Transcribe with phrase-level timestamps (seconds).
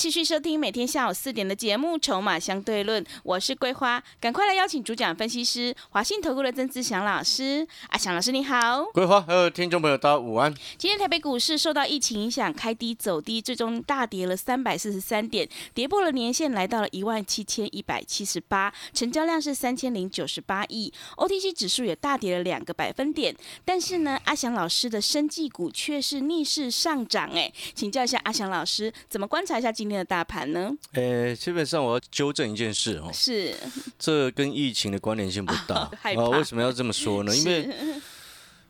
[0.00, 7.68] 欢迎持续收听每天下午四点的节目《筹码相对论》，我是桂花，赶快来邀请主讲分析师华信投顾的曾志祥老师。
[7.88, 10.54] 阿祥老师你好，桂花还有听众朋友大家午安。
[10.78, 23.36] 今天台北股市受到疫情影响，开低走低，最终大跌了三百四十三点，跌破了年线，来到了一万七千一百七十八，成交量是三千零九十八亿，OTC 指数也大跌了两个百分点。
[23.66, 30.70] 但是呢，阿祥老师的生技股却是逆势上涨，哎，请教一下阿祥老师，怎么观察一下今天的大盘呢？
[30.92, 33.54] 呃，基本上我要纠正一件事哦，是
[33.98, 36.30] 这跟疫情的关联性不大 哦。
[36.30, 37.36] 为什么要这么说呢？
[37.36, 37.68] 因为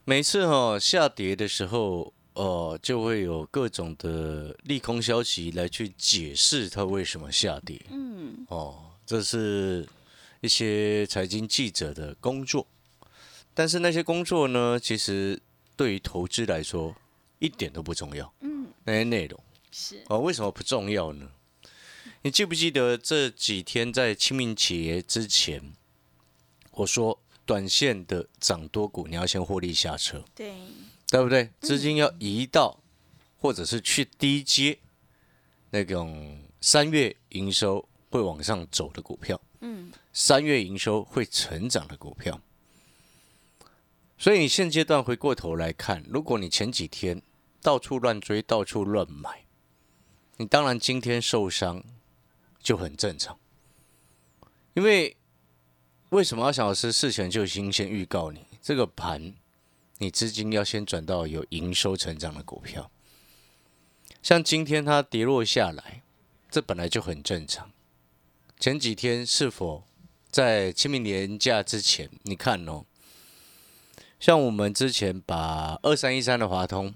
[0.05, 7.81] 每次哈、下跌的时候，哦、就会有各种的利空消息来去解释它为什么下跌。
[7.91, 9.87] 嗯，哦，这是
[10.41, 12.67] 一些财经记者的工作，
[13.53, 15.39] 但是那些工作呢，其实
[15.77, 16.95] 对于投资来说
[17.39, 18.33] 一点都不重要。
[18.41, 19.39] 嗯，那些内容。
[19.73, 21.31] 是哦，为什么不重要呢？
[22.23, 25.73] 你记不记得这几天在清明节之前，
[26.73, 30.55] 我说短线的涨多股你要先获利下车，对，
[31.09, 31.51] 对不对？
[31.61, 32.81] 资金要移到
[33.39, 34.79] 或者是去低阶
[35.71, 42.41] 那种三月营收会往上走的股票，嗯，三月营收会成长的股票。
[44.19, 47.23] 所以你现阶段回过头来看，如果你前几天
[47.63, 49.45] 到处乱追、到处乱买，
[50.41, 51.85] 你当然今天受伤
[52.63, 53.39] 就很正常。
[54.73, 55.15] 因为
[56.09, 59.35] 为什么阿翔老师事前就已经先预告你，这个盘
[59.99, 62.91] 你资金要先转到有营收成长的股票。
[64.23, 66.01] 像今天它跌落下来，
[66.51, 67.71] 这本来就很正常。
[68.59, 69.85] 前几天是否
[70.31, 72.87] 在清明年假之前，你看哦，
[74.19, 76.95] 像我们之前把二三一三的华通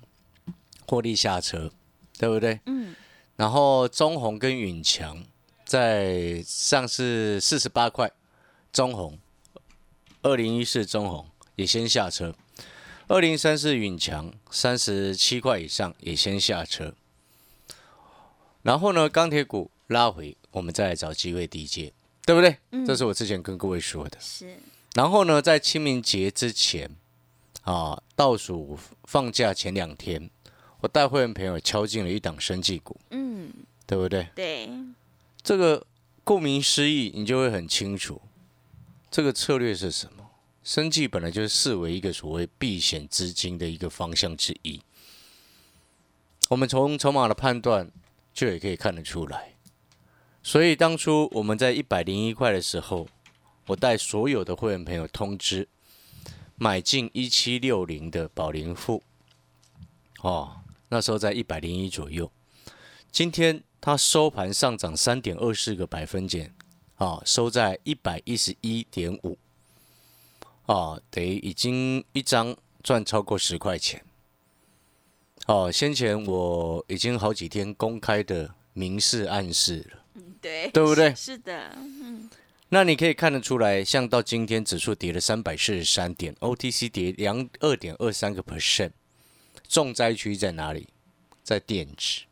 [0.86, 1.70] 获利下车，
[2.16, 2.60] 对不对？
[2.64, 2.94] 嗯，
[3.36, 5.24] 然后中红跟允强
[5.64, 8.10] 在上市四十八块，
[8.72, 9.18] 中红
[10.22, 12.34] 二零一四中红也先下车，
[13.08, 16.94] 二零三四允强三十七块以上也先下车。
[18.62, 21.92] 然后呢，钢铁股拉回，我们再来找机会低接，
[22.24, 22.56] 对不对？
[22.70, 24.16] 嗯这是我之前跟各位说的。
[24.20, 24.56] 是，
[24.94, 26.96] 然后呢，在清明节之前
[27.62, 30.30] 啊，倒数放假前两天，
[30.84, 33.50] 我带会员朋友敲进了一档生技股，嗯，
[33.86, 34.28] 对不对？
[34.34, 34.68] 对，
[35.42, 35.86] 这个
[36.22, 38.20] 顾名思义，你就会很清楚，
[39.10, 40.28] 这个策略是什么。
[40.62, 44.82] 生技本来就是视为一个所谓避险资金的一个方向之一。
[46.50, 47.90] 我们从筹码的判断
[48.34, 49.54] 就也可以看得出来。
[50.42, 53.08] 所以当初我们在一百零一块的时候，
[53.68, 55.66] 我带所有的会员朋友通知
[56.56, 59.02] 买进一七六零的宝林富，
[60.20, 60.60] 哦，
[60.94, 62.30] 那时候在一百零一左右。
[63.10, 66.54] 今天它收盘上涨三点二四个百分点，
[66.98, 69.36] 啊，收在一百一十一点五，
[70.66, 74.04] 啊，等于已经一张赚超过十块钱。
[75.46, 80.22] 哦，先前我已经好几天公开的明示暗示了。
[80.40, 82.30] 对，对不对是是的，嗯，
[82.68, 88.92] 那你可以看得出来，像到今天指数跌了三百四十三点，OTC 跌两二点二三个 percent，
[89.68, 90.88] 重灾区在哪里？
[91.42, 92.22] 在电子，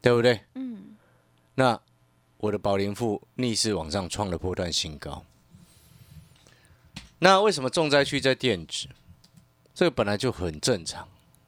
[0.00, 0.40] 对不对？
[0.54, 0.96] 嗯，
[1.56, 1.78] 那
[2.38, 5.22] 我的宝林富逆势往上创了波段新高。
[7.18, 8.88] 那为什么重灾区在电子？
[9.74, 11.06] 这个本来就很正常，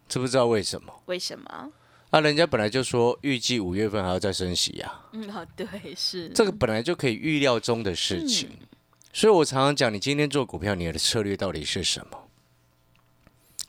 [0.09, 1.03] 知不知道为什么？
[1.07, 1.73] 为什么？
[2.11, 5.67] 啊，人家本来就说预计五月份还要再升息呀、嗯，好，对，
[5.97, 8.51] 是这个本来就可以预料中的事情。
[9.13, 12.24] 所以我常常讲，你今天做股票，你的策略到底是什么？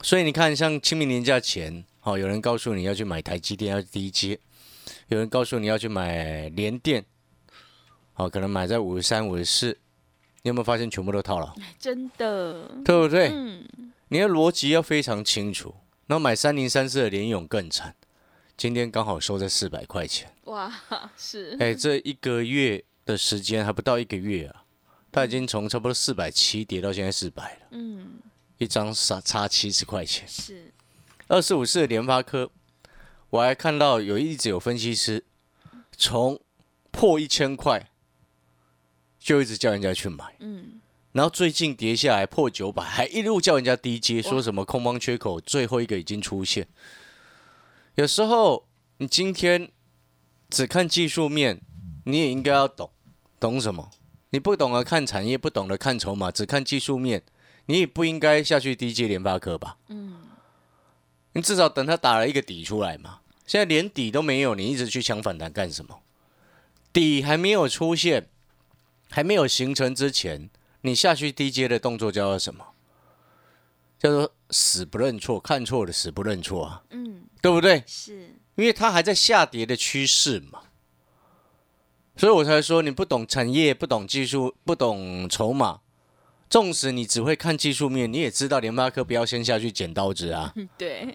[0.06, 4.38] 所以你看，像清明年假前，哦，有人告诉你要去买台积电，要低阶；
[5.08, 7.04] 有人告诉你要去买联电，
[8.14, 9.80] 哦，可能买在五十三、五十四，
[10.44, 11.56] 你有没有发现全部都套牢？
[11.80, 13.30] 真的，对不对？
[13.30, 13.68] 嗯，
[14.10, 15.74] 你的逻辑要非常清楚。
[16.06, 17.96] 然后买三零三四的联勇更惨，
[18.56, 20.32] 今天刚好收在四百块钱。
[20.44, 20.72] 哇，
[21.18, 24.66] 是，哎，这一个月的时间还不到一个月啊，
[25.12, 28.20] 它已经从差不多四百七跌到现在四百了，嗯，
[28.58, 30.28] 一张差差七十块钱。
[30.28, 30.74] 是，
[31.28, 32.50] 二四五四的联发科，
[33.30, 35.26] 我还看到有一直有分析师
[35.98, 36.40] 从
[36.92, 37.90] 破一千块
[39.20, 40.80] 就一直叫人家去买，嗯，
[41.12, 46.68] 然后最近跌下来破九百，还一路叫人家低接，说什么空方缺口最后一个已经出现。
[47.96, 48.68] 有时候
[48.98, 49.72] 你今天
[50.50, 51.60] 只看技术面，
[52.06, 52.92] 你也应该要懂，
[53.40, 53.90] 懂什么？
[54.30, 57.24] 你不懂得看产业，不懂得看筹码，只看技术面，
[57.66, 59.78] 你也不应该下去低接联发科吧？
[59.88, 60.18] 嗯，
[61.34, 63.20] 你至少等它打了一个底出来嘛。
[63.48, 66.00] 现在连底都没有，你一直去抢反弹干什么？
[66.92, 68.28] 底还没有出现，
[69.10, 70.50] 还没有形成之前，
[70.82, 72.66] 你下去低阶的动作叫做什么？
[73.98, 77.84] 叫做死不认错，看错了死不认错啊，嗯，对不对？
[77.88, 80.62] 是，因为它还在下跌的趋势嘛，
[82.16, 85.82] 所以我才说你不懂产业，不懂技术，不懂筹码。
[86.50, 91.06] 纵使你只会看技术面，你也知道联发科不要先下去剪刀子啊，嗯， 对，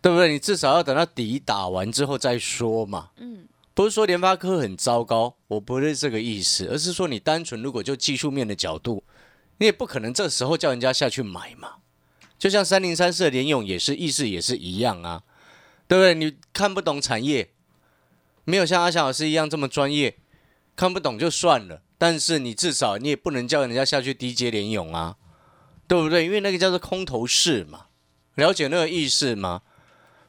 [0.00, 0.32] 对不对？
[0.32, 3.10] 你至少要等到底打完之后再说嘛。
[3.16, 9.02] 嗯，不是说联发科很糟糕，我不是这个意思，而是说你单纯如果就技术面的角度，
[9.58, 11.74] 你也不可能这时候叫人家下去买嘛。
[12.38, 15.22] 就像三零三四的联勇也是意思也是一样啊，
[15.88, 16.14] 对不对？
[16.14, 17.50] 你看不懂产业，
[18.44, 20.16] 没有像阿翔老师一样这么专业，
[20.76, 21.82] 看不懂就算了。
[21.96, 25.16] 但是你至少你也不能叫人家下去低阶联勇啊，
[25.88, 26.24] 对不对？
[26.24, 27.86] 因为那个叫做空头市嘛，
[28.34, 29.62] 了解那个意思吗？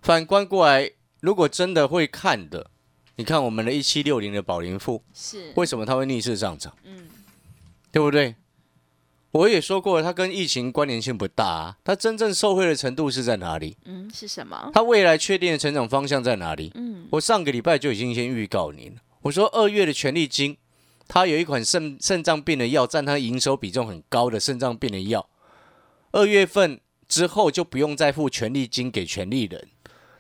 [0.02, 2.70] 反观过来，如果真的会看的，
[3.16, 6.74] 你看我们的一七六零的宝林富，是，为什么它会逆势上涨？
[6.84, 7.10] 嗯，
[7.92, 8.36] 对不对？
[9.32, 13.76] 我也说过了，它跟疫情关联性不大啊，它真正受惠的程度是在哪里？
[13.84, 14.72] 嗯，是什么？
[14.74, 16.72] 它未来确定的成长方向在哪里？
[16.76, 20.56] 嗯，我上个礼拜就已经先预告你了，我说二月的权利金，
[21.08, 25.28] 它有一款肾肾脏病的药，占它营收比重很高的肾脏病的药，
[26.12, 29.68] 二月份之后就不用再付权利金给权利人，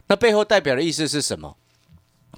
[0.07, 1.55] 那背后代表的意思是什么？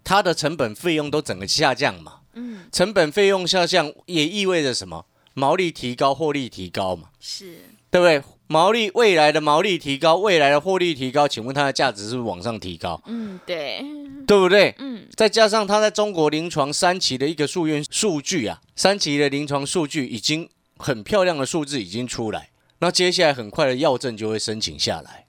[0.03, 5.05] 它的成本费用都整个下降嘛，嗯，成本费用下降也意味着什么？
[5.33, 7.59] 毛利提高，获利提高嘛，是，
[7.89, 8.21] 对不对？
[8.47, 13.01] 毛利未来的毛利提高，未来的获利提高，请问它的价值是不是往上提高？
[13.05, 13.83] 嗯，对，
[14.25, 14.73] 对不对？
[14.79, 22.49] 嗯，再加上它在中国临床三期的一个数院数据啊，三期的临床数据已经很漂亮的数字已经出来，
[22.79, 25.25] 那接下来很快的药证就会申请下来。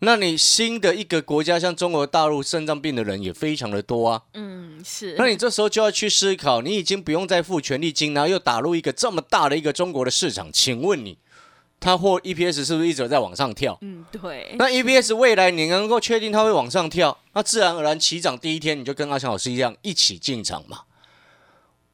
[0.00, 11.16] 那你新的一个国家像中国大陆肾脏病的人也非常的多啊，嗯，是，那你这时候就要去思考，你已经不用再付权利金，然后又打入一个这么大的一个中国的市场，请问你，
[11.78, 13.78] 它或 EPS 是不是一直在往上跳？
[13.82, 20.82] 嗯，对，那 EPS 未来你能够确定它会往上跳，那自然而然起涨第一天你就跟阿强老师一样一起进场嘛。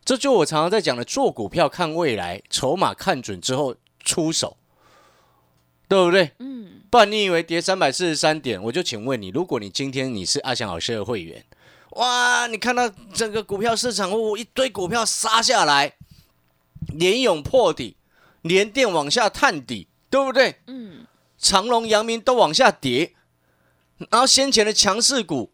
[0.04, 4.56] 这就我常常在讲的，做股票看未来，筹码看准之后出手，
[5.88, 6.32] 对不对？
[6.38, 11.44] 嗯，不然你以为跌三百四十三点，我就请问你，如果你今天你是阿强老师的会员，
[11.90, 15.92] 哇，你看到整个股票市场哦，一堆股票杀下来，
[16.88, 17.94] 连勇破底，
[18.42, 20.60] 联电往下探底，对不对？
[20.66, 21.06] 嗯，
[21.38, 23.14] 长隆、阳明都往下跌，
[24.10, 25.50] 然后先前的强势股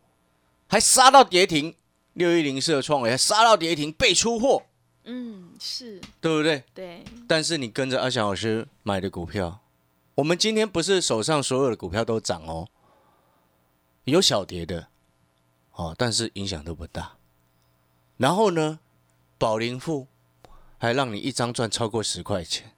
[0.66, 1.76] 还杀到跌停，
[2.14, 4.64] 六一零四的创维还杀到跌停，被出货，
[5.04, 6.64] 嗯，是，对不对？
[6.74, 9.60] 对，但是你跟着阿翔老师买的股票，
[10.16, 12.68] 我们今天不是手上所有的股票都涨哦，
[14.04, 14.88] 有小跌的，
[15.72, 17.16] 哦，但是影响都不大。
[18.16, 18.80] 然后呢，
[19.38, 20.08] 宝林富
[20.76, 22.72] 还让你一张赚超过十块钱。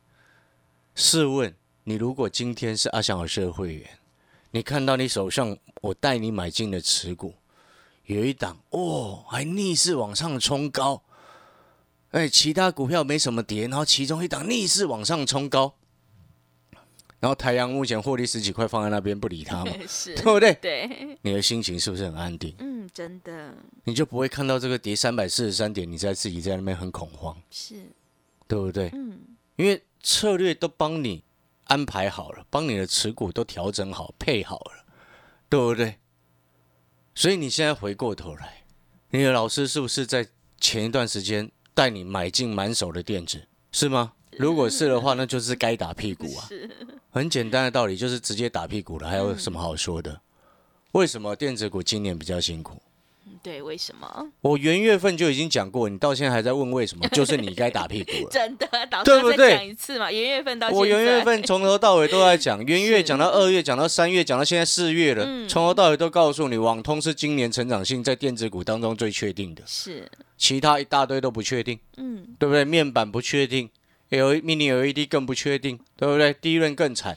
[1.00, 1.54] 试问
[1.84, 3.88] 你如果今天是阿翔老师的会员，
[4.50, 7.32] 你看到你手上我带你买进的持股
[8.04, 11.02] 有一档哦，还逆势往上冲高，
[12.10, 15.74] 哎，其他股票没什么跌，然后其中一档逆势往上冲高，
[17.18, 19.72] 然后太阳目前获利十几块放在那边不理它嘛，
[20.04, 20.52] 对不对？
[20.60, 22.54] 对，你的心情是不是很安定？
[22.58, 23.54] 嗯，真的
[23.84, 27.86] 你就不会看到这个跌三百四十三点，你在自己在那边很恐慌，是，
[28.46, 28.90] 对不对？
[28.92, 29.18] 嗯，
[29.56, 31.24] 因为策略都帮你
[31.64, 34.84] 安排好了，帮你的持股都调整好、配好了，
[35.48, 35.98] 对不对？
[37.14, 38.64] 所以你现在回过头来，
[39.10, 40.28] 你的老师是不是在
[40.58, 44.12] 前一段时间带你买进满手的电子，是吗？
[44.38, 46.48] 如果是的话，那就是该打屁股啊！
[47.10, 50.20] 很简单的道理，就是直接打屁股了，还有什么好说的？
[50.92, 52.80] 为什么电子股今年比较辛苦？
[53.40, 54.28] 嗯对，为什么？
[54.42, 58.30] 我元月份就已经讲过，你到现在还在问为什么， 就是你该打屁股了。
[58.30, 60.12] 真的，导师再对不对讲一次嘛？
[60.12, 72.64] 元月份到我元月份从头到尾都在讲，元月讲到二月，讲到三月，讲到现在四月了，嗯从头到尾都告诉你，网通是今年成长性在电子股当中最确定的，是，其他一大堆都不确定，嗯，对不对？
[72.64, 73.70] 面板不确定
[74.10, 76.34] ，L mini LED 更不确定，对不对？
[76.34, 77.16] 第一轮更惨，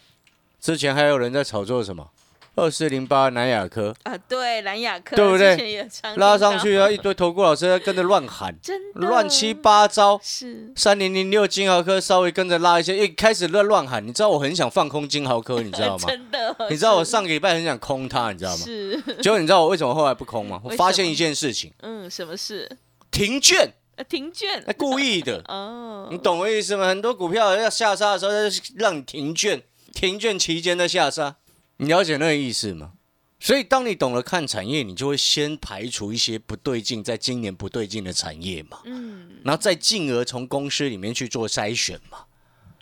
[0.62, 2.10] 之前还有人在炒作什么
[2.56, 3.96] 二四零八南亚科。
[4.04, 5.88] 啊，对，南雅科对不对？
[6.16, 9.08] 拉上去啊，一堆投顾老师在跟着乱喊，真的。
[9.08, 10.20] 乱七八糟。
[10.24, 10.72] 是。
[10.76, 16.06] 三零零六金豪科稍微跟着拉一些，一开始乱乱喊，你知道我很想放空金豪科，你知道吗？
[16.10, 18.64] 真的，你知道我上个礼拜很想空它，你知道吗？
[18.64, 19.02] 是。
[19.22, 20.62] 结果你知道我为什么后来不空吗？
[20.64, 22.70] 我发现一件事情，嗯，什么事？
[23.10, 24.64] 停券，呃停券。
[24.68, 26.88] 那故意的， 哦，你懂我意思吗？
[26.88, 29.62] 很多股票要下杀的时候，它就让你停券，
[29.94, 31.36] 停券期间的下杀，
[31.84, 32.94] 你了解那个意思吗？
[33.40, 42.26] 所以，当你懂得看产业，你就会先排除一些不对劲，在今年不对劲的产业嘛，嗯，然后再进而从公司里面去做筛选嘛。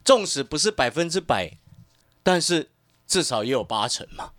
[0.05, 1.57] 纵使不是百分之百，
[2.21, 2.69] 但是
[3.07, 4.33] 至少也有八成嘛。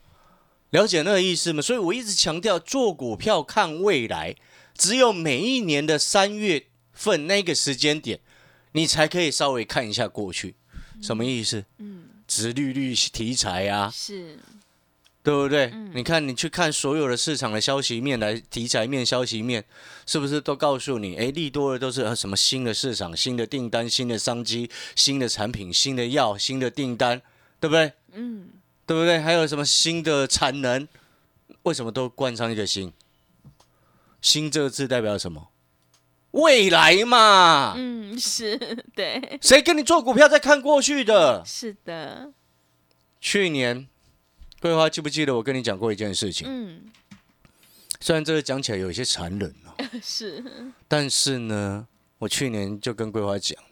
[0.70, 1.60] 了解那个意思吗？
[1.60, 4.36] 所以我一直强调，做股票看未来，
[4.74, 8.20] 只有每一年的三月份那个时间点，
[8.72, 10.54] 你才可以稍微看一下过去，
[11.02, 11.64] 什么意思？
[11.78, 14.38] 嗯，殖利率题材啊，是
[15.22, 15.66] 对不对？
[15.66, 19.62] 嗯你看，你去看所有的市场的消息面来题材面、消息面，
[20.06, 27.20] 是不是都告诉你，哎，利多的都是呃什么新的市场、新的订单、新的商机、新的产品、新的药、新的订单，
[27.60, 27.92] 对不对？
[28.12, 28.48] 嗯，
[28.86, 29.18] 对不对？
[29.20, 30.88] 还有什么新的产能？
[31.64, 32.90] 为什么都冠上一个新？
[34.22, 35.48] 新这个字代表什么？
[36.32, 37.74] 未来嘛。
[37.76, 38.58] 嗯，是
[38.94, 41.42] 对，谁跟你做股票在看过去的？
[41.46, 42.32] 是的，
[43.20, 43.88] 去年，
[44.60, 46.46] 桂花记不记得我跟你讲过一件事情？
[46.48, 46.90] 嗯，
[48.00, 49.72] 虽然这个讲起来有一些残忍哦，
[50.02, 50.44] 是
[50.88, 51.86] 但是呢，
[52.18, 53.56] 我去年就跟桂花讲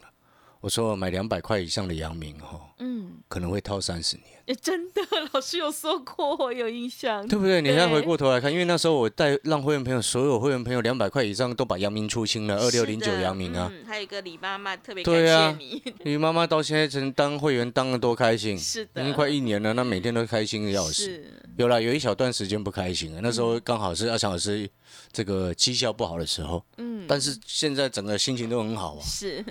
[0.61, 5.01] 我说我买两百块以上的阳明哈，嗯，可能会套三十年，哎真的，
[5.33, 7.59] 老师有说过，我有印象，对不对？
[7.63, 20.93] 你现在回过头来看，因为那时候我带让会员朋友，所有会员朋友两百块以上都把阳明出清了，二六零九阳明啊，嗯，还有一个李妈妈特别感谢你，李妈妈到现在曾当会员当的多开心，是的，已经快一年了，那每天都开心的要死。
[20.93, 24.69] 是，有了，有一小段时间不开心，那时候刚好是阿强老师
[25.11, 29.43] 这个绩效不好的时候，嗯，但是现在整个心情都很好啊，是，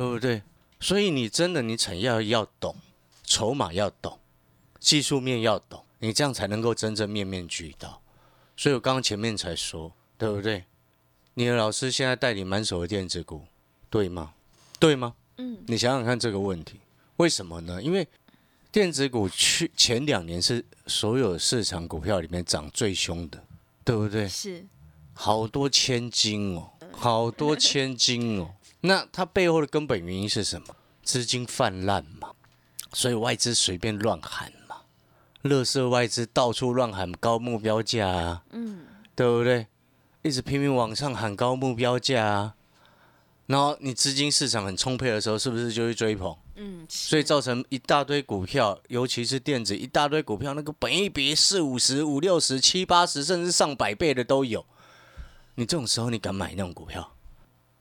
[0.00, 0.42] 对不对？
[0.80, 2.74] 所以你真的你产业要懂，
[3.22, 4.18] 筹码要懂，
[4.78, 8.00] 技术面要懂，你这样才能够真正面面俱到。
[8.56, 10.64] 所以我刚刚前面才说，对不对？
[11.34, 13.44] 你的老师现在带你满手的电子股，
[13.90, 14.32] 对吗？
[14.78, 15.16] 对吗？
[15.36, 16.80] 嗯，你想想看这个问题，
[17.18, 17.82] 为什么呢？
[17.82, 18.08] 因为
[18.72, 23.44] 电子股去前两年是所有市场股票里面涨最凶的，
[23.84, 24.26] 对不对？
[24.26, 24.66] 是，
[25.12, 28.54] 好多千金哦，好多千金哦。
[28.82, 30.74] 那它背后的根本原因是什么？
[31.02, 32.30] 资金泛滥嘛，
[32.92, 34.76] 所以外资随便乱喊嘛，
[35.42, 39.66] 乐色外资到处乱喊高目标价啊，嗯，对不对？
[40.22, 42.54] 一直拼命往上喊高目标价啊，
[43.46, 46.36] 然后你资金市场很充沛的时候，是不是就会追捧？
[46.56, 54.64] 嗯，所以造成一大堆股票，尤其是电子，一大堆股票，那个本一比四五十、五六十、七八十，甚至上百倍的都有。
[55.54, 57.16] 你这种时候，你敢买那种股票？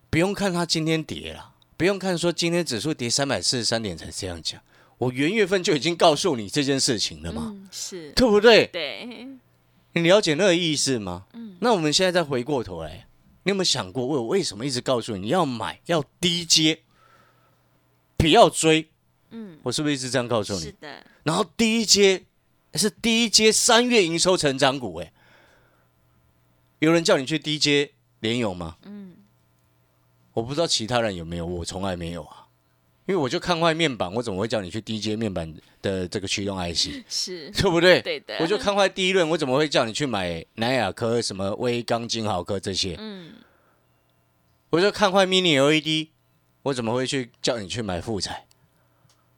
[0.10, 4.60] 不用看它今天跌了，不用看说今天指数跌三百四十三点才这样讲。
[4.98, 8.68] 我元月份就已经告诉你这件事情了嘛，嗯，是，对不对？
[8.68, 9.28] 对，
[9.94, 11.26] 你了解那个意思吗？
[11.34, 13.08] 嗯那我们现在再回过头来，
[13.44, 16.80] 你有没有想过，我为什么一直告诉你你要买，要低接，
[18.18, 18.90] 不要追？
[19.32, 20.62] 嗯，我是不是一直这样告诉你？
[20.62, 22.26] 是的，然后第一阶
[22.74, 25.14] 是第一阶三月营收成长股，哎，
[26.80, 28.78] 有人叫你去低阶联勇吗？
[28.84, 29.16] 嗯，
[30.34, 32.46] 我不知道其他人有没有，我从来没有啊。
[33.06, 38.00] 因为我就看坏面板，我怎么会叫你去 DJ 面板的这个驱动 IC， 是，对不对？
[38.04, 42.96] 对的，我就看坏第一轮，我怎么会叫你去买南亚科、什么微钢、金豪科这些？
[43.00, 43.34] 嗯，
[44.70, 46.10] 我就看坏 Mini LED，
[46.62, 48.46] 我怎么会去叫你去买富彩？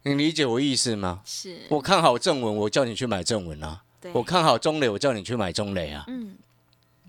[0.04, 1.22] 你理解我意思吗？
[1.24, 3.84] 是，我看好正文，我叫你去买正文啊。
[4.02, 6.36] 对，我看好中磊，我叫你去买中磊啊，嗯，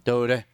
[0.04, 0.44] 对不对？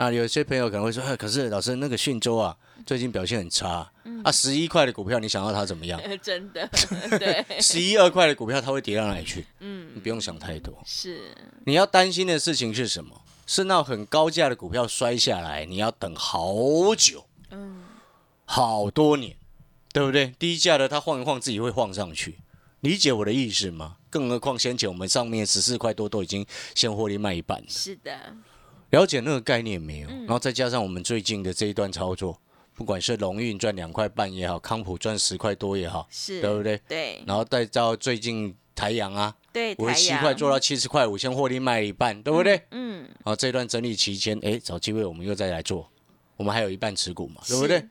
[0.00, 3.86] 啊，有些朋友可能会说，哎可是老师那个讯州啊，最近表现很差、
[4.24, 6.00] 啊，十一块的股票，你想要它怎么样？
[6.02, 6.66] 呃真的，
[7.20, 9.44] 对，十一二块的股票，它会跌到哪里去？
[9.58, 11.20] 嗯，你不用想太多，是，
[11.66, 13.20] 你要担心的事情是什么？
[13.46, 16.54] 是那很高价的股票摔下来，你要等好
[16.96, 17.82] 久，嗯，
[18.46, 19.36] 好多年，
[19.92, 20.32] 对不对？
[20.38, 22.38] 低价的它晃一晃，自己会晃上去，
[22.80, 23.98] 理解我的意思吗？
[24.08, 27.66] 更何况先前我们上面十四块多都已经先获利卖一半了。
[27.68, 28.34] 是的，
[28.90, 30.08] 了解那个概念没有？
[30.08, 32.40] 嗯然后再加上我们最近的这一段操作，
[32.74, 36.80] 不管是龙运赚两块半也好，康普赚十块多也好，是，对不对？
[36.88, 42.62] 对，然后再到最近台阳啊，对，五十七块做到七十块五，先获利卖一半，对不对？
[42.70, 45.90] 嗯，然后这段整理期间，哎，找机会我们又再来做，
[46.36, 47.84] 我们还有一半持股嘛，对不对？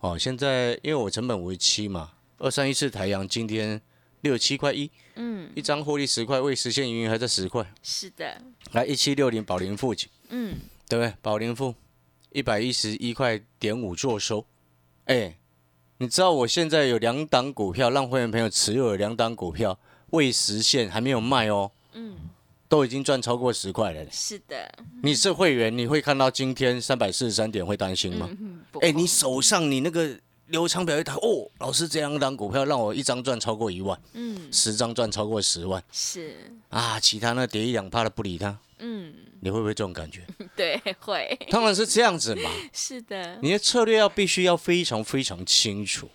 [0.00, 3.80] 哦，现在因为我成本为七嘛，二三一四台阳今天
[4.22, 7.72] 六十七块一，嗯，一张获利十块，未实现盈余还在十块。
[7.82, 10.58] 是的，来一七六零宝林附近，嗯，
[10.88, 11.12] 对不对？
[11.20, 11.74] 宝林富
[12.32, 14.46] 一百一十一块点五做收，
[15.04, 15.36] 哎，
[15.98, 19.78] 你知道我现在有两档股票，让会员朋友持有的两档股票
[20.10, 22.16] 未实现，还没有卖哦，嗯，
[22.68, 24.06] 都已经赚超过十块了。
[24.10, 24.72] 是的，
[25.02, 28.30] 你是会员，你会看到今天三百四十三点会担心吗？
[28.74, 30.18] 哎、会你手上你那个
[30.50, 40.26] 流昌表一台，哦，老师这两档股票让我一张赚超过一万，嗯，十张赚超过十万是，啊，其他那跌一两趴的不理他，嗯，你会不会这种感觉？
[40.56, 42.50] 对，会，当然是这样子嘛。
[42.72, 46.08] 是的，你的策略要必须要非常非常清楚。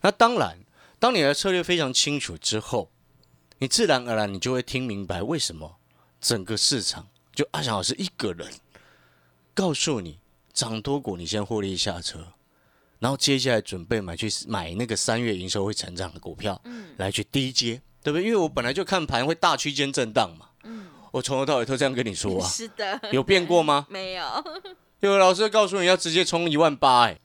[0.00, 0.58] 那当然，
[0.98, 2.90] 当你的策略非常清楚之后，
[3.58, 5.76] 你自然而然你就会听明白为什么
[6.20, 8.50] 整个市场就阿翔老师一个人
[9.54, 10.18] 告诉你
[10.52, 12.32] 涨多股，你先获利下车，
[12.98, 16.60] 然后接下来准备买去买那个三月营收会成长的股票，
[16.96, 18.24] 来去低接，对不对？
[18.24, 20.86] 因为我本来就看盘会大区间震荡嘛，嗯。
[21.12, 23.86] 我从头到尾都这样跟你说啊， 是的，有变过吗？
[23.90, 24.24] 没有，
[25.00, 27.18] 有老师告诉你要直接冲一万八，哎，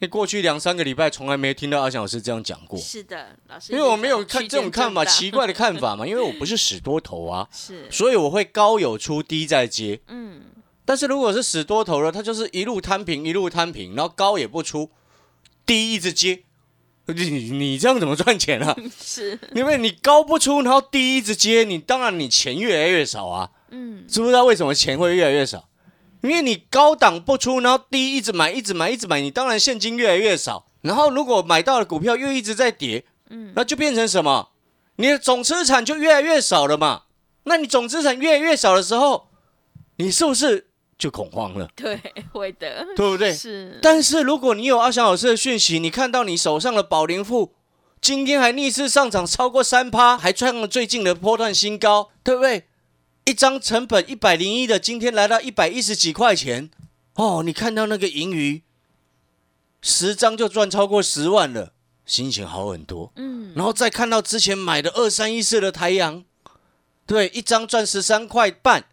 [0.00, 9.98] 你过去两三个礼拜从来没听到阿翔老师这样讲过，是的，老师，因为我没有看这种看法，奇怪的看法嘛，因为我不是死多头啊，是，所以我会高有出低再接。
[10.08, 10.42] 嗯，
[10.84, 14.90] 但是如果是死多头了，他就是一路摊平，一路摊平，然后高也不出，
[15.70, 16.42] 低一直接。
[17.06, 17.14] 你
[17.54, 18.76] 你这样怎么赚钱啊？
[19.00, 23.50] 是，因为你高不出，然后低一直接，你当然你钱越来越少啊。
[23.70, 25.68] 嗯，知不知道为什么钱会越来越少？
[26.22, 30.66] 因为你高档不出，然后低一直买，一直买，一直买，你当然现金越来越少。
[30.80, 34.48] 然后如果买到的股票又一直在跌，嗯，那就变成什么？
[34.96, 37.02] 你的总资产就越来越少了嘛。
[37.44, 39.28] 那你总资产越来越少的时候，
[39.98, 40.69] 你是不是
[41.00, 41.66] 就恐慌了？
[41.74, 41.98] 对，
[42.32, 43.32] 会的，对不对？
[43.32, 47.54] 是，但是如果你有阿翔老师的讯息，你看到你手上的宝林富
[48.02, 52.66] 今天还逆势上涨超过三趴，还创了最近的波段新高，对不对？
[53.24, 56.70] 一张成本一百零一的，今天来到一百一十几块钱，
[57.14, 58.62] 哦，你看到那个盈余，
[59.80, 61.72] 十张就赚超过十万了，
[62.04, 63.12] 心情好很多。
[63.16, 66.24] 嗯，然后再看到之前买的二三一四的台阳，
[67.06, 68.86] 对，一张赚十三块半，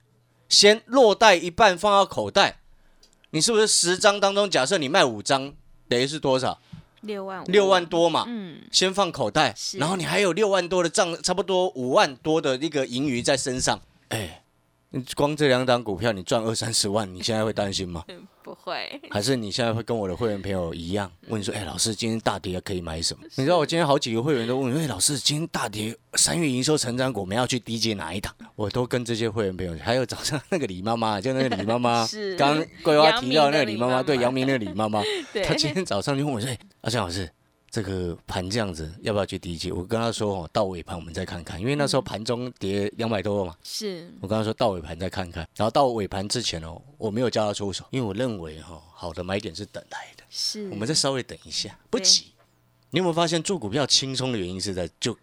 [0.49, 2.59] 先落袋一半放到口袋，
[3.31, 5.53] 你是不是十张当中，假设你卖五张，
[5.87, 6.59] 等于是多少？
[7.01, 13.79] 六万五，六万多嘛，嗯，先放口袋，然后你还有六万多的账，差不多五万多的一个盈余在身上，
[14.09, 14.36] 哎，
[14.89, 18.05] 你光这两档股票你赚二三十万，你现在会担心吗？
[18.41, 23.23] 不会，还是你现在会跟我的会员朋友一样问说，哎，老师今天大跌可以买什么？
[23.35, 28.33] 你知道我今天好几个会员都问，哎，老师今天大跌，三月营收成长股，我们要去低接哪一档？
[28.55, 35.03] 我都跟这些会员朋友，还有早上那个李妈妈，就那个李妈妈 是，刚刚桂花提到那个李妈妈，对，李妈妈阳明那个李妈妈，
[35.43, 37.29] 她今天早上就问我说，哎，阿翔老师。
[37.69, 39.71] 这个盘这样子，要不要去低接？
[39.71, 52.31] 我跟他说哦，到尾盘我们再看看，因为那时候盘中跌两百多嘛，是，我跟他说到尾盘再看看，然后到尾盘之前哦，我没有叫他出手，因为我认为哈、好的买点是等来的，是，我们再稍微等一下，不急。
[52.89, 55.15] 你有没有发现做股票轻松的原因是在就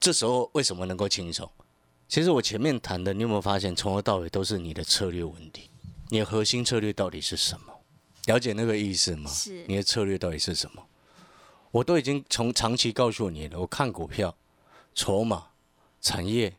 [0.00, 1.48] 这时候为什么能够轻松？
[2.08, 5.70] 其实我前面谈的，你有没有发现从头到尾都是你的策略问题？
[6.08, 7.72] 你的核心策略到底是什么？
[8.26, 9.30] 了解那个意思吗？
[9.30, 10.82] 是你的策略到底是什么？
[11.72, 14.36] 我都已经从长期告诉你了，我看股票、
[14.94, 15.48] 筹码、
[16.00, 16.56] 产业、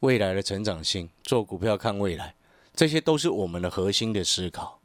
[0.00, 2.34] 未来的成长性，做股票看未来，
[2.74, 4.80] 这些都是我们的核心的思考。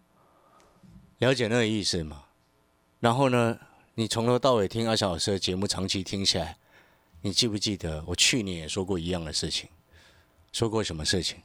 [1.19, 2.26] 了解那个意思吗？
[2.99, 3.60] 然后呢，
[3.95, 6.58] 你从头到尾听阿小老师的节目，长期听下来，
[7.21, 9.69] 你记不记得我去年也说过一样的事情？
[10.52, 11.41] 说过什么事情？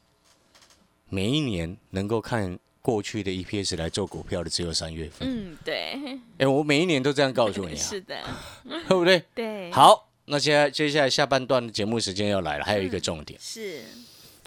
[1.11, 5.29] 每一年能够看过去的 EPS 来做股票的只有三月份。
[5.29, 8.17] 嗯，对，哎、我每一年都这样告诉你啊，是的，
[8.65, 9.23] 对不对？
[9.35, 13.83] 对，，好，那现在接下来下半段的节目时间要来了，还有一个重点，是，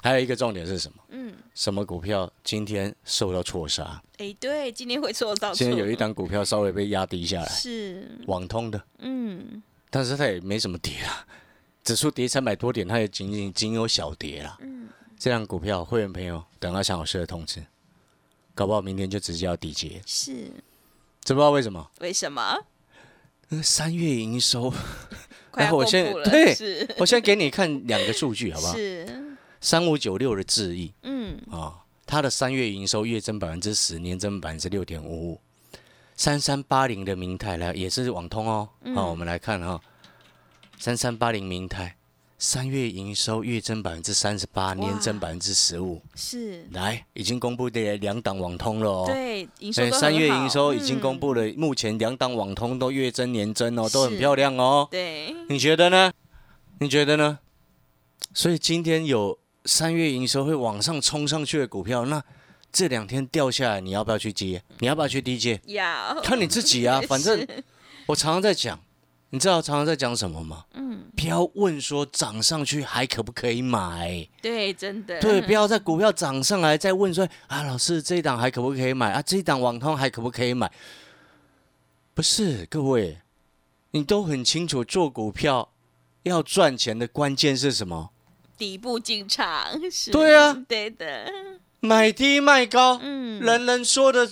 [0.02, 1.04] 还有一个重点是什么？
[1.10, 4.02] 嗯，什么股票今天受到错杀？
[4.18, 11.28] 哎，对，今天会受到，今天有一档股票稍微被压低下来，是，网通的，嗯，但是它也没什么跌啊，
[11.86, 14.58] 指数跌三百多点，它也仅仅仅有小跌啦。
[14.62, 14.90] 嗯。
[15.20, 17.64] 这档股票，会员朋友等阿翔老师的通知，
[18.54, 20.34] 搞不好明天就直接要底结，是，
[21.24, 21.90] 知不知道为什么？
[22.00, 22.58] 为什么？
[23.50, 24.74] 呃三月营收，
[25.52, 28.74] 快要我先对是，我先给你看两个数据， 好不好？
[28.76, 35.42] 是，三五九六的智易嗯，啊，它的三月营收月增百分之十，年增百分之六点五五。
[36.16, 39.82] 三三八零的明泰来也是网通哦，好、我们来看哈、
[40.78, 41.98] 三三八零明泰
[42.44, 46.02] 三月营收月增百分之三十八，年增百分之十五。
[46.16, 49.06] 是，来，已经公布的两档网通了哦。
[49.06, 49.48] 对，
[49.92, 54.88] 三月营收已经公嗯布了，目前两档网通都月增年增哦，都很漂亮哦。
[54.90, 56.12] 对，你觉得呢？
[56.80, 57.38] 你觉得呢？
[58.34, 62.24] 所以今天有三月营收会往上冲上去的股票，那
[62.72, 64.64] 这两天掉下来，你要不要去接？
[64.80, 65.62] 你要不要去低接？
[65.68, 67.00] 要看你自己啊。
[67.08, 67.48] 反正
[68.08, 68.80] 我常常在讲，
[69.32, 70.66] 你知道常常在讲什么吗？
[70.74, 79.22] 嗯，不要问说涨上去还可不可以买，对，真的，对，不要在股票涨上来再问说啊，老师这一档还可不可以买啊？
[79.22, 80.70] 这一档网通还可不可以买？
[82.14, 83.20] 不是，各位，
[83.92, 85.72] 你都很清楚，做股票
[86.24, 88.12] 要赚钱的关键是什么？
[88.58, 91.32] 底部进场，是，对啊，对的，
[91.80, 94.30] 买低卖高，嗯，人人说的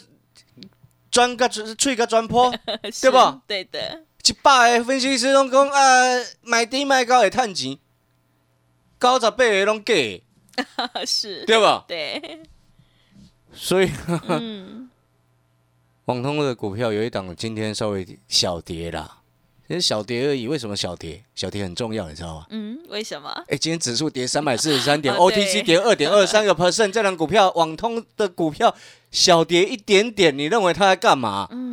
[1.09, 2.53] 钻个吹个钻坡，
[3.01, 3.41] 对吧？
[3.47, 5.79] 对的，一百个分析师拢讲啊，
[6.41, 7.77] 买低卖高会趁钱，
[8.99, 10.23] 九十八个拢假的，
[11.05, 11.85] 是，对吧？
[11.87, 12.41] 对，
[13.53, 13.89] 所以
[14.27, 14.89] 嗯，
[16.05, 19.17] 网通的股票有一档今天稍微小跌啦，
[19.67, 20.47] 其实小跌而已。
[20.47, 21.23] 为什么小跌？
[21.35, 22.45] 小跌很重要，你知道吗？
[22.49, 23.29] 嗯，为什么？
[23.47, 28.75] 哎，今天指数跌三百四十三点， OTC 跌二点二三个 percent，这档股票网通的股票
[29.11, 31.47] 小跌一点点，你认为它在干嘛？
[31.51, 31.68] 嗯，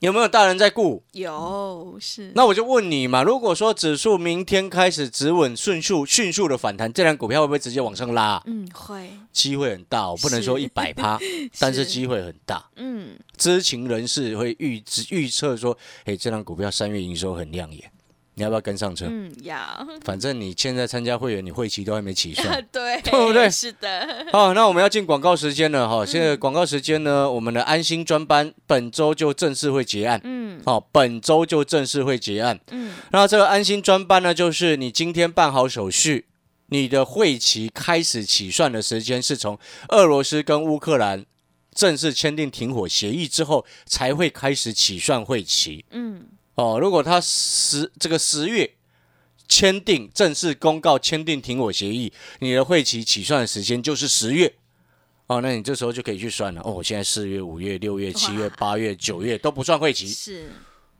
[0.00, 1.02] 有没有大人在顾？
[1.12, 8.42] 有是，那我就问你嘛，如果说指数明天开始止稳、迅速、迅速的反弹，这辆股票会不会直接往上拉？
[8.46, 11.18] 嗯，会，机会很大，我不能说一百趴，
[11.60, 12.64] 但是机会很大。
[12.76, 17.92] 嗯，知情人士会预知预测说，哎，这辆股票三月营收很亮眼，
[18.34, 19.06] 你要不要跟上车？
[19.08, 19.58] 嗯，要，
[20.04, 22.64] 反正你现在参加会员，你会期都还没起算。
[22.72, 26.06] 对， 对不对是的， 好，那我们要进广告时间了哈。
[26.06, 30.20] 现在广告时间呢，我们的安心专班本周就正式会结案。
[30.24, 32.58] 嗯好，本周就正式会结案。
[32.70, 36.26] 嗯，那这个安心专班呢，就是你今天办好手续，
[36.66, 41.24] 你的会期开始起算的时间是从俄罗斯跟乌克兰
[41.74, 45.84] 正式签订停火协议之后，才会开始起算会期。
[45.90, 46.26] 嗯，
[46.60, 48.70] 哦，如果他十这个十月
[49.48, 54.52] 签订正式公告签订停火协议，你的会期起算的时间就是十月。
[55.26, 56.60] 哦，那你这时候就可以去算了。
[56.64, 60.50] 哦，我现在四月、五月、六月、七月、八月、九月都不算会期，是，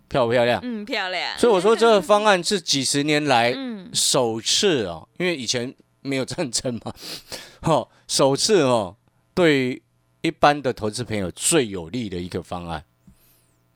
[0.09, 0.61] 漂不漂亮？
[0.63, 6.95] 嗯，漂亮，所以我说这个方案是几十年来嗯，首次哦，因为以前没有战争嘛，
[7.63, 8.97] 哦，首次哦，
[9.35, 9.83] 对
[10.23, 12.85] 一般的投资朋友最有利的一个方案。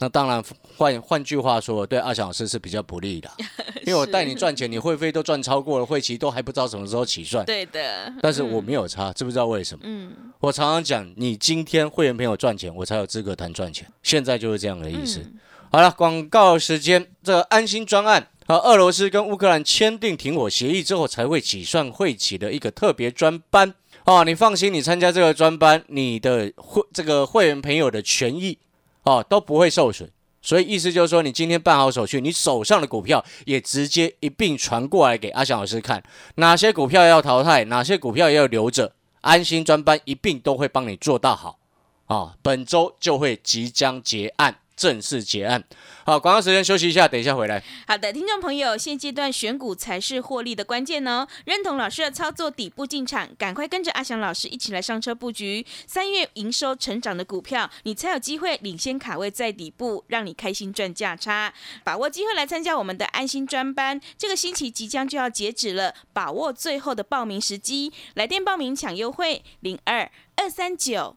[0.05, 0.45] 那当然，
[0.77, 3.31] 换换句话说，对阿翔老师是比较不利的，
[3.87, 7.43] 因为我带你赚钱，你会费都赚超过了，会期都还不知道什么时候起算。
[7.47, 9.81] 对的，但是我没有差，知不知道为什么？
[9.87, 13.91] 嗯，我常常讲，你今天会员朋友赚钱，我才有资格谈赚钱。
[14.03, 15.21] 现在就是这样的意思。
[15.21, 15.39] 嗯
[15.73, 24.23] 好了，广告时间，这个安心专案和俄罗斯跟乌克兰签订停火协议之后，才会起算会起的一个特别专班哦。
[24.23, 28.57] 你放心，你参加这个专班，你的会这个会员朋友的权益
[29.05, 30.11] 哦都不会受损。
[30.43, 36.03] 所以意思就是说，你今天办好手续，你手上的股票也直接一并传过来给阿翔老师看，
[36.35, 41.59] 哪些股票要淘汰，哪些股票要留着，安心专班一并都会帮你做到好
[42.05, 42.35] 啊。
[42.43, 44.59] 本周就会即将结案。
[44.77, 45.63] 正式结案。
[46.05, 47.63] 好，广告时间休息一下，等一下回来。
[47.87, 51.27] 好的，听众朋友，现阶段选股才是获利的关键哦。
[51.47, 61.55] 认同老师的操作，底部进场，赶快跟着阿翔老师一起来上车布局三月营收成长的股票，你才有机会领先卡位在底部，让你开心赚价差。
[61.83, 71.17] 把握机会来参加我们的安心专班，这个星期即将就要截止了，把握最后的报名时机，来电报名抢优惠零二二三九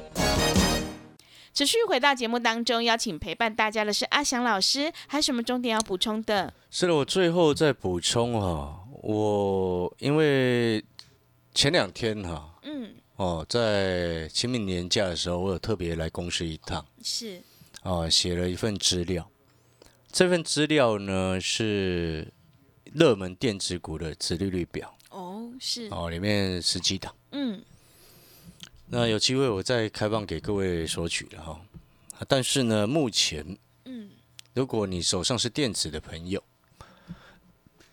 [1.53, 6.53] 持续回到节目当中，邀请陪伴大家的是阿翔老师，还有什么重点要补充的？
[6.69, 10.83] 是的，我最后再补充哈、我因为
[11.53, 17.41] 前两天哈、嗯，哦，在清明年假的时候，我有特别来公司一趟是，
[17.83, 19.29] 哦，写了一份资料。
[20.09, 22.31] 这份资料呢是
[22.93, 27.13] 热门电子股的殖利率表哦，是，哦，里面十几档。
[27.33, 27.61] 嗯，
[28.93, 31.61] 那有机会我再开放给各位索取了哈。
[32.27, 34.09] 但是呢，目前嗯，
[34.53, 36.43] 如果你手上是电子的朋友，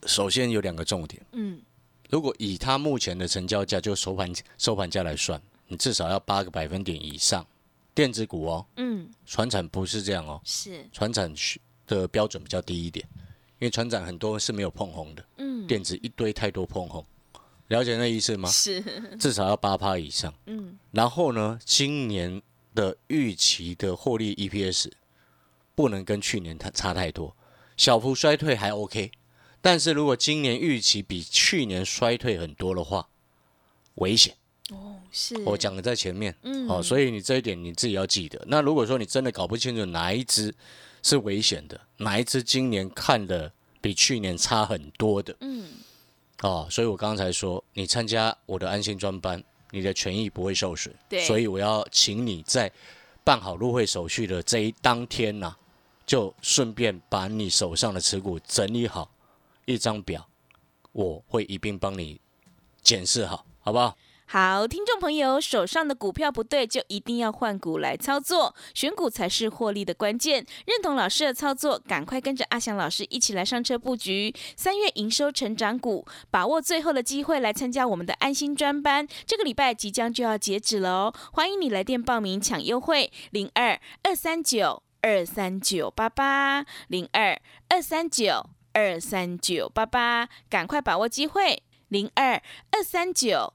[0.06, 1.62] 首先有两个重点，嗯，
[2.10, 7.46] 如果以它目前的成交价就收盘收盘价来算，你至少要八个百分点以上。
[7.94, 11.32] 电子股哦，嗯，船产不是这样哦，是，船产
[11.86, 13.04] 的标准比较低一点，
[13.58, 17.04] 因为船长很多是没有碰红的，嗯，电子一堆太多碰红，
[17.68, 18.48] 了解那意思吗？
[18.50, 18.82] 是，
[19.18, 20.32] 至少要八趴以上。
[20.46, 22.42] 嗯，然后呢，今年
[22.74, 24.90] 的预期的获利 EPS
[25.74, 27.36] 不能跟去年它差太多，
[27.76, 29.12] 小幅衰退还 OK，
[29.60, 33.08] 但是如果今年预期比去年衰退很多的话，
[33.96, 34.34] 危险。
[34.70, 38.38] 哦，是，我讲的在前面，嗯哦，所以你这一点你自己要记得。
[38.48, 40.54] 那如果说你真的搞不清楚哪一只
[41.02, 43.50] 是危险的，哪一只今年看的
[43.80, 45.68] 比去年差很多的，嗯，
[46.42, 50.94] 哦，所以我刚才说，你参加我的安心专班，你的权益不会受损。
[51.08, 52.70] 对所以我要请你在
[53.24, 55.56] 办好入会手续的这一当天呐、
[56.06, 59.10] 就顺便把你手上的持股整理好
[59.64, 60.26] 一张表，
[60.92, 62.20] 我会一并帮你
[62.82, 63.96] 检视好，好不好？
[64.30, 70.44] 好，听众朋友，手上的股票不对，就一定要换股来操作，选股才是获利的关键。
[70.66, 79.08] 认同老师的操作，赶快跟着阿翔老师一起来上车布局三月营收成长股，把握最后的机会来参加我们的安心专班。
[79.24, 93.54] 这个礼拜即将就要截止了哦，欢迎你来电报名抢优惠，零二二三九二三九八八零二二三九二三九八八，赶快把握机会，零二二三九。